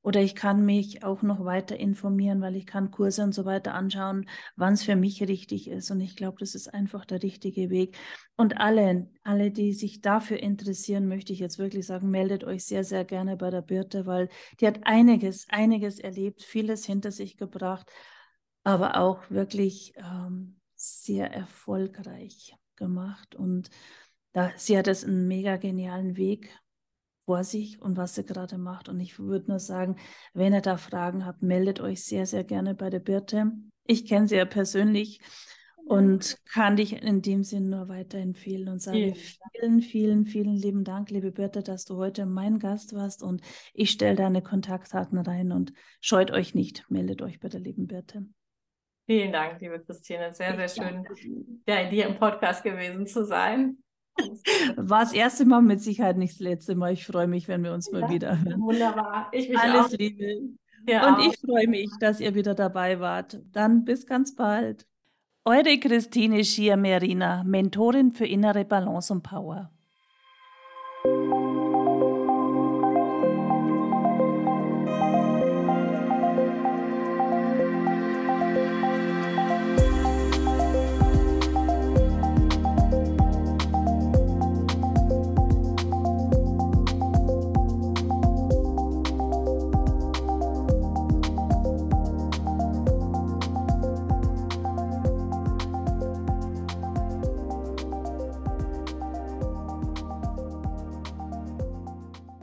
Oder 0.00 0.22
ich 0.22 0.34
kann 0.34 0.64
mich 0.64 1.02
auch 1.02 1.22
noch 1.22 1.44
weiter 1.44 1.76
informieren, 1.76 2.40
weil 2.40 2.56
ich 2.56 2.66
kann 2.66 2.90
Kurse 2.90 3.22
und 3.24 3.34
so 3.34 3.44
weiter 3.44 3.74
anschauen, 3.74 4.26
wann 4.56 4.72
es 4.74 4.84
für 4.84 4.96
mich 4.96 5.20
richtig 5.22 5.68
ist. 5.68 5.90
Und 5.90 6.00
ich 6.00 6.14
glaube, 6.14 6.38
das 6.38 6.54
ist 6.54 6.72
einfach 6.72 7.04
der 7.04 7.22
richtige 7.22 7.68
Weg. 7.68 7.98
Und 8.36 8.58
alle, 8.58 9.10
alle, 9.24 9.50
die 9.50 9.72
sich 9.72 10.00
dafür 10.00 10.38
interessieren, 10.38 11.08
möchte 11.08 11.32
ich 11.32 11.40
jetzt 11.40 11.58
wirklich 11.58 11.84
sagen, 11.84 12.10
meldet 12.10 12.44
euch 12.44 12.64
sehr, 12.64 12.84
sehr 12.84 13.04
gerne 13.04 13.36
bei 13.36 13.50
der 13.50 13.60
Birte, 13.60 14.06
weil 14.06 14.28
die 14.60 14.66
hat 14.68 14.80
einiges, 14.84 15.46
einiges 15.50 15.98
erlebt, 15.98 16.42
vieles 16.42 16.86
hinter 16.86 17.10
sich 17.10 17.36
gebracht 17.36 17.90
aber 18.68 18.96
auch 18.98 19.30
wirklich 19.30 19.94
ähm, 19.96 20.60
sehr 20.74 21.32
erfolgreich 21.32 22.54
gemacht. 22.76 23.34
Und 23.34 23.70
da, 24.34 24.52
sie 24.58 24.76
hat 24.76 24.88
es 24.88 25.04
einen 25.04 25.26
mega 25.26 25.56
genialen 25.56 26.18
Weg 26.18 26.54
vor 27.24 27.44
sich 27.44 27.80
und 27.80 27.96
was 27.96 28.14
sie 28.14 28.24
gerade 28.24 28.58
macht. 28.58 28.90
Und 28.90 29.00
ich 29.00 29.18
würde 29.18 29.48
nur 29.48 29.58
sagen, 29.58 29.96
wenn 30.34 30.52
ihr 30.52 30.60
da 30.60 30.76
Fragen 30.76 31.24
habt, 31.24 31.40
meldet 31.40 31.80
euch 31.80 32.04
sehr, 32.04 32.26
sehr 32.26 32.44
gerne 32.44 32.74
bei 32.74 32.90
der 32.90 33.00
Birte. 33.00 33.52
Ich 33.86 34.04
kenne 34.04 34.28
sie 34.28 34.36
ja 34.36 34.44
persönlich 34.44 35.22
und 35.86 36.36
kann 36.44 36.76
dich 36.76 37.02
in 37.02 37.22
dem 37.22 37.44
Sinn 37.44 37.70
nur 37.70 37.88
weiterempfehlen 37.88 38.68
und 38.68 38.82
sage 38.82 39.14
vielen, 39.14 39.80
vielen, 39.80 40.26
vielen 40.26 40.56
lieben 40.56 40.84
Dank, 40.84 41.10
liebe 41.10 41.32
Birte, 41.32 41.62
dass 41.62 41.86
du 41.86 41.96
heute 41.96 42.26
mein 42.26 42.58
Gast 42.58 42.92
warst 42.92 43.22
und 43.22 43.40
ich 43.72 43.92
stelle 43.92 44.16
deine 44.16 44.42
Kontaktdaten 44.42 45.16
rein 45.16 45.52
und 45.52 45.72
scheut 46.02 46.30
euch 46.32 46.54
nicht, 46.54 46.84
meldet 46.90 47.22
euch 47.22 47.40
bei 47.40 47.48
der 47.48 47.60
lieben 47.60 47.86
Birte. 47.86 48.26
Vielen 49.08 49.32
Dank, 49.32 49.58
liebe 49.62 49.80
Christine. 49.80 50.34
Sehr, 50.34 50.54
sehr 50.54 50.68
schön, 50.68 51.06
ja, 51.66 51.76
in 51.76 51.88
dir 51.88 52.08
im 52.08 52.18
Podcast 52.18 52.62
gewesen 52.62 53.06
zu 53.06 53.24
sein. 53.24 53.78
War 54.76 55.00
das 55.00 55.14
erste 55.14 55.46
Mal, 55.46 55.62
mit 55.62 55.80
Sicherheit 55.80 56.18
nicht 56.18 56.34
das 56.34 56.40
letzte 56.40 56.74
Mal. 56.74 56.92
Ich 56.92 57.06
freue 57.06 57.26
mich, 57.26 57.48
wenn 57.48 57.64
wir 57.64 57.72
uns 57.72 57.90
mal 57.90 58.02
ja, 58.02 58.10
wieder 58.10 58.38
hören. 58.38 58.60
Wunderbar. 58.60 59.30
Ich 59.32 59.48
mich 59.48 59.58
Alles 59.58 59.86
auch. 59.86 59.98
Liebe. 59.98 60.50
Ja, 60.86 61.08
Und 61.08 61.14
auch. 61.14 61.32
ich 61.32 61.40
freue 61.40 61.68
mich, 61.68 61.88
dass 62.00 62.20
ihr 62.20 62.34
wieder 62.34 62.54
dabei 62.54 63.00
wart. 63.00 63.40
Dann 63.50 63.86
bis 63.86 64.06
ganz 64.06 64.34
bald. 64.34 64.86
Eure 65.46 65.78
Christine 65.78 66.44
Schier-Merina, 66.44 67.44
Mentorin 67.44 68.12
für 68.12 68.26
innere 68.26 68.66
Balance 68.66 69.10
und 69.10 69.22
Power. 69.22 69.70